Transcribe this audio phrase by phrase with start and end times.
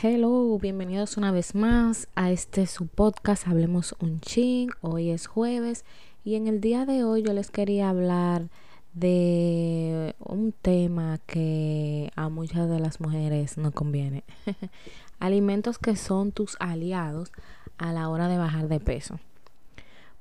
[0.00, 4.70] Hello, bienvenidos una vez más a este su podcast Hablemos un ching.
[4.80, 5.84] Hoy es jueves
[6.22, 8.46] y en el día de hoy yo les quería hablar
[8.92, 14.22] de un tema que a muchas de las mujeres no conviene.
[15.18, 17.32] Alimentos que son tus aliados
[17.76, 19.18] a la hora de bajar de peso.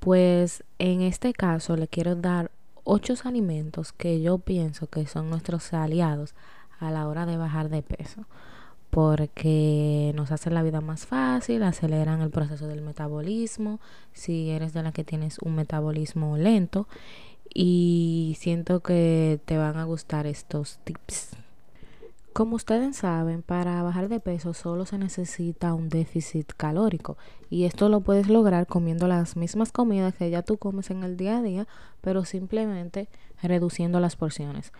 [0.00, 2.50] Pues en este caso le quiero dar
[2.84, 6.34] ocho alimentos que yo pienso que son nuestros aliados
[6.78, 8.26] a la hora de bajar de peso
[8.92, 13.80] porque nos hacen la vida más fácil, aceleran el proceso del metabolismo,
[14.12, 16.86] si eres de la que tienes un metabolismo lento
[17.54, 21.30] y siento que te van a gustar estos tips.
[22.34, 27.16] Como ustedes saben, para bajar de peso solo se necesita un déficit calórico
[27.48, 31.16] y esto lo puedes lograr comiendo las mismas comidas que ya tú comes en el
[31.16, 31.66] día a día,
[32.02, 33.08] pero simplemente
[33.42, 34.70] reduciendo las porciones.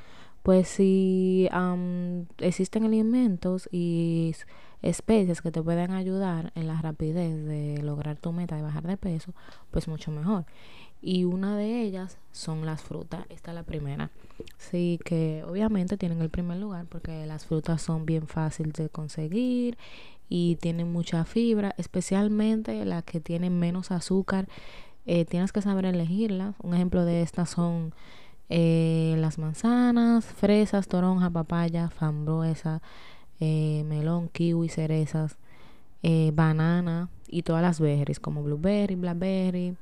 [0.42, 1.48] Pues si
[2.38, 4.34] existen alimentos y
[4.83, 8.97] especies que te pueden ayudar en la rapidez de lograr tu meta de bajar de
[8.97, 9.33] peso,
[9.70, 10.44] pues mucho mejor.
[11.00, 13.25] Y una de ellas son las frutas.
[13.28, 14.11] Esta es la primera.
[14.56, 19.78] Sí, que obviamente tienen el primer lugar porque las frutas son bien fáciles de conseguir
[20.28, 24.48] y tienen mucha fibra, especialmente las que tienen menos azúcar.
[25.06, 26.55] Eh, tienes que saber elegirlas.
[26.62, 27.92] Un ejemplo de estas son
[28.55, 32.83] eh, las manzanas, fresas, toronja, papaya, frambuesa,
[33.41, 35.39] eh, melón, kiwi, cerezas,
[36.33, 39.77] banana y todas las berries como blueberry, blackberry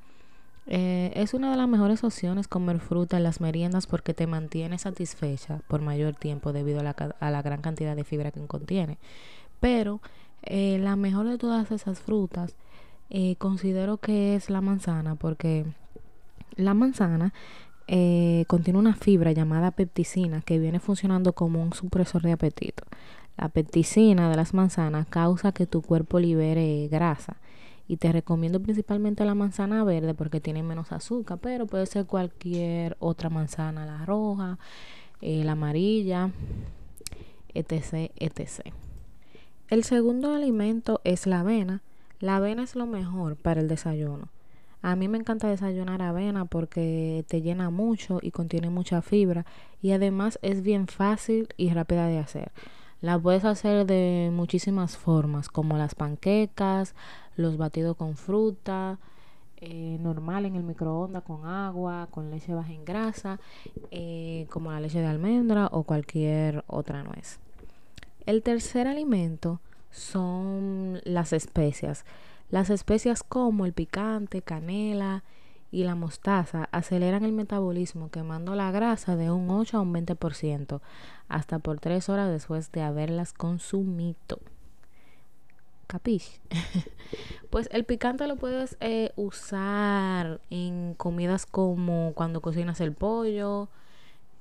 [0.72, 4.78] eh, es una de las mejores opciones comer fruta en las meriendas porque te mantiene
[4.78, 8.96] satisfecha por mayor tiempo debido a la, gran cantidad de fibra que contiene.
[9.58, 10.00] Pero
[10.42, 12.54] eh, la mejor de todas esas frutas
[13.10, 15.66] eh, considero que es la manzana porque
[16.54, 17.34] la manzana
[18.46, 22.84] contiene una fibra llamada pepticina que viene funcionando como un supresor de apetito.
[23.36, 27.36] La pepticina de las manzanas causa que tu cuerpo libere grasa
[27.90, 32.96] y te recomiendo principalmente la manzana verde porque tiene menos azúcar, pero puede ser cualquier
[33.00, 34.60] otra manzana, la roja,
[35.20, 36.30] eh, la amarilla,
[37.52, 38.72] etc, etc.
[39.68, 41.82] El segundo alimento es la avena.
[42.20, 44.28] La avena es lo mejor para el desayuno.
[44.82, 49.44] A mí me encanta desayunar avena porque te llena mucho y contiene mucha fibra
[49.82, 52.52] y además es bien fácil y rápida de hacer.
[53.02, 56.94] La puedes hacer de muchísimas formas, como las panquecas,
[57.36, 58.98] los batidos con fruta,
[59.62, 63.38] eh, normal en el microondas con agua, con leche baja en grasa,
[63.90, 67.38] eh, como la leche de almendra o cualquier otra nuez.
[68.24, 69.60] El tercer alimento
[69.90, 72.04] son las especias.
[72.50, 75.22] Las especias como el picante, canela,
[75.72, 80.80] y la mostaza aceleran el metabolismo quemando la grasa de un 8 a un 20%
[81.28, 84.40] hasta por 3 horas después de haberlas consumido.
[85.86, 86.40] Capiche.
[87.50, 93.68] pues el picante lo puedes eh, usar en comidas como cuando cocinas el pollo,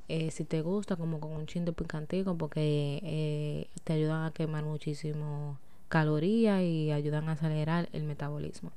[0.08, 4.32] eh, si te gusta, como con un chin de picantico, porque eh, te ayudan a
[4.32, 5.58] quemar muchísimo
[5.90, 8.72] calorías y ayudan a acelerar el metabolismo.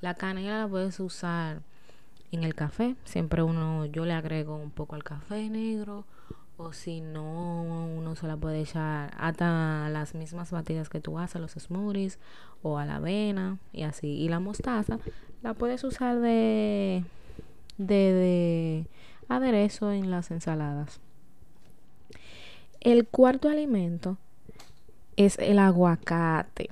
[0.00, 1.62] La canela la puedes usar
[2.32, 2.94] en el café.
[3.04, 6.04] Siempre uno, yo le agrego un poco al café negro.
[6.56, 7.62] O si no,
[7.96, 12.18] uno se la puede echar hasta las mismas batidas que tú haces, los smoothies,
[12.62, 14.08] o a la avena, y así.
[14.08, 14.98] Y la mostaza
[15.42, 17.02] la puedes usar de,
[17.78, 18.86] de, de
[19.28, 21.00] aderezo en las ensaladas.
[22.80, 24.18] El cuarto alimento
[25.26, 26.70] es el aguacate.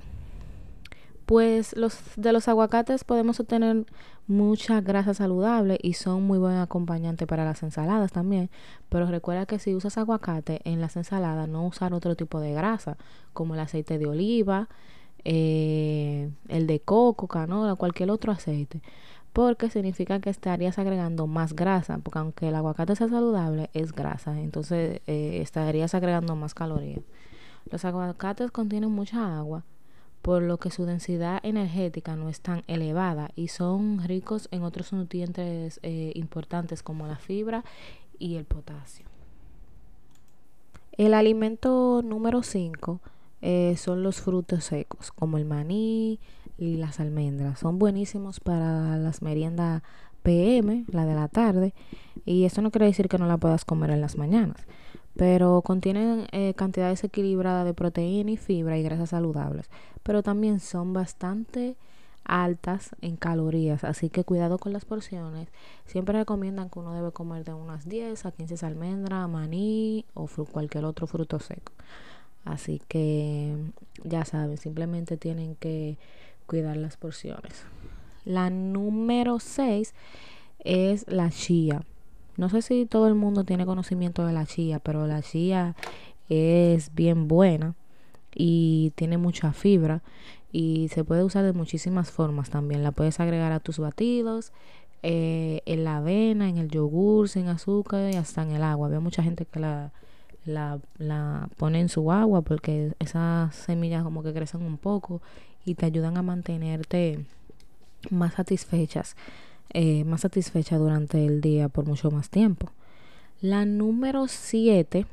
[1.27, 3.85] Pues los de los aguacates podemos obtener
[4.25, 8.49] mucha grasa saludable y son muy buen acompañante para las ensaladas también.
[8.89, 12.97] Pero recuerda que si usas aguacate en las ensaladas, no usar otro tipo de grasa,
[13.33, 14.67] como el aceite de oliva,
[15.25, 18.81] eh, el de coco, canola, cualquier otro aceite.
[19.31, 24.39] Porque significa que estarías agregando más grasa, porque aunque el aguacate sea saludable, es grasa.
[24.41, 27.03] Entonces eh, estarías agregando más calorías.
[27.71, 29.63] Los aguacates contienen mucha agua
[30.21, 34.91] por lo que su densidad energética no es tan elevada y son ricos en otros
[34.91, 37.63] nutrientes eh, importantes como la fibra
[38.17, 39.05] y el potasio.
[40.91, 42.99] El alimento número 5
[43.41, 46.19] eh, son los frutos secos, como el maní
[46.57, 47.59] y las almendras.
[47.59, 49.81] Son buenísimos para las meriendas
[50.23, 51.73] PM, la de la tarde,
[52.25, 54.65] y eso no quiere decir que no la puedas comer en las mañanas
[55.19, 59.69] pero contienen eh, cantidades equilibradas de proteína y fibra y grasas saludables,
[60.01, 61.75] pero también son bastante
[62.23, 65.49] altas en calorías, así que cuidado con las porciones.
[65.85, 70.85] Siempre recomiendan que uno debe comer de unas 10 a 15 almendras, maní o cualquier
[70.85, 71.73] otro fruto seco.
[72.45, 73.57] Así que
[74.05, 75.97] ya saben, simplemente tienen que
[76.45, 77.65] cuidar las porciones.
[78.29, 79.95] La número 6
[80.59, 81.81] es la chía.
[82.37, 85.75] No sé si todo el mundo tiene conocimiento de la chía, pero la chía
[86.29, 87.73] es bien buena
[88.35, 90.03] y tiene mucha fibra
[90.51, 92.83] y se puede usar de muchísimas formas también.
[92.83, 94.53] La puedes agregar a tus batidos,
[95.01, 98.89] eh, en la avena, en el yogur sin azúcar y hasta en el agua.
[98.89, 99.91] Había mucha gente que la,
[100.45, 105.19] la, la pone en su agua porque esas semillas como que crecen un poco
[105.65, 107.25] y te ayudan a mantenerte
[108.09, 109.15] más satisfechas,
[109.71, 112.71] eh, más satisfecha durante el día por mucho más tiempo.
[113.41, 115.05] La número 7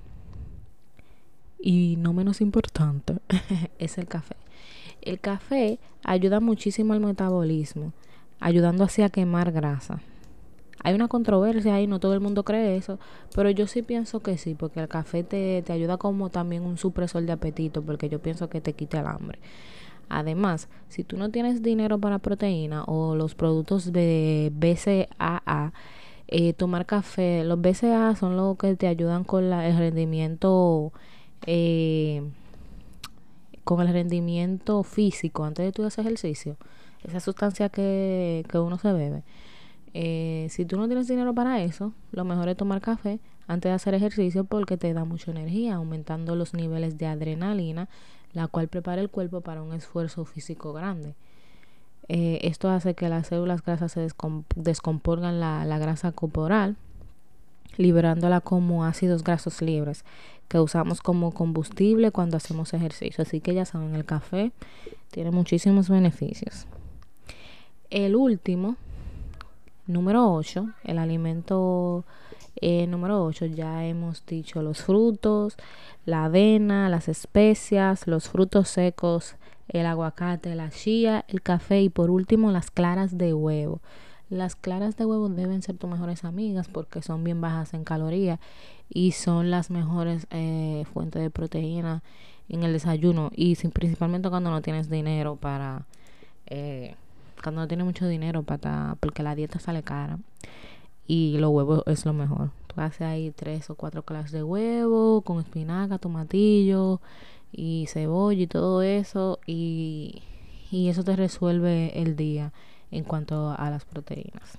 [1.59, 3.17] y no menos importante
[3.79, 4.37] es el café.
[5.03, 7.93] El café ayuda muchísimo al metabolismo,
[8.41, 10.01] ayudando así a quemar grasa.
[10.83, 12.99] Hay una controversia ahí, no todo el mundo cree eso,
[13.35, 16.77] pero yo sí pienso que sí, porque el café te, te ayuda como también un
[16.77, 19.39] supresor de apetito, porque yo pienso que te quita el hambre.
[20.09, 25.73] Además, si tú no tienes dinero para proteína o los productos de BCAA,
[26.29, 30.93] eh, tomar café, los BCAA son los que te ayudan con la, el rendimiento,
[31.47, 32.23] eh,
[33.65, 36.57] con el rendimiento físico antes de tu ejercicio.
[37.05, 39.23] Esa sustancia que, que uno se bebe.
[39.95, 43.75] Eh, si tú no tienes dinero para eso, lo mejor es tomar café antes de
[43.75, 47.89] hacer ejercicio porque te da mucha energía, aumentando los niveles de adrenalina,
[48.33, 51.15] la cual prepara el cuerpo para un esfuerzo físico grande.
[52.09, 54.09] Eh, esto hace que las células grasas se
[54.57, 56.77] descompongan la, la grasa corporal,
[57.77, 60.05] liberándola como ácidos grasos libres
[60.49, 63.23] que usamos como combustible cuando hacemos ejercicio.
[63.23, 64.53] Así que ya saben, el café
[65.11, 66.67] tiene muchísimos beneficios.
[67.91, 68.77] El último
[69.87, 72.05] Número 8, el alimento
[72.57, 75.57] eh, número 8, ya hemos dicho los frutos,
[76.05, 79.37] la avena, las especias, los frutos secos,
[79.69, 83.81] el aguacate, la chía, el café y por último las claras de huevo.
[84.29, 88.41] Las claras de huevo deben ser tus mejores amigas porque son bien bajas en calorías
[88.89, 92.03] y son las mejores eh, fuentes de proteína
[92.49, 95.87] en el desayuno y principalmente cuando no tienes dinero para...
[96.47, 96.97] Eh,
[97.47, 100.19] cuando no tiene mucho dinero para porque la dieta sale cara
[101.07, 102.51] y los huevos es lo mejor.
[102.67, 107.01] Tú haces ahí tres o cuatro clases de huevo con espinaca, tomatillo
[107.53, 110.23] y cebolla y todo eso y,
[110.73, 112.53] y eso te resuelve el día
[112.91, 114.59] en cuanto a las proteínas.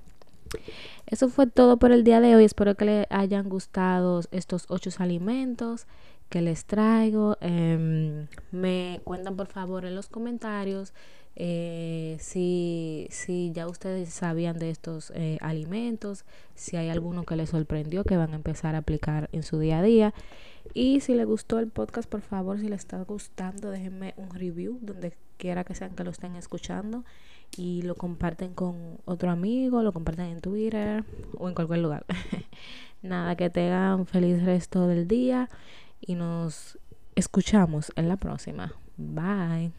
[1.07, 2.45] Eso fue todo por el día de hoy.
[2.45, 5.87] Espero que les hayan gustado estos ocho alimentos
[6.29, 7.37] que les traigo.
[7.41, 10.93] Em, me cuentan por favor en los comentarios
[11.39, 16.25] eh, si, si ya ustedes sabían de estos eh, alimentos,
[16.55, 19.77] si hay alguno que les sorprendió que van a empezar a aplicar en su día
[19.77, 20.13] a día.
[20.73, 24.79] Y si les gustó el podcast, por favor, si les está gustando, déjenme un review
[24.81, 27.05] donde quiera que sean que lo estén escuchando
[27.55, 31.05] y lo comparten con otro amigo, lo comparten en Twitter
[31.37, 32.03] o en cualquier lugar.
[33.03, 35.49] Nada, que tengan un feliz resto del día
[36.01, 36.77] y nos
[37.15, 38.73] escuchamos en la próxima.
[38.97, 39.71] Bye.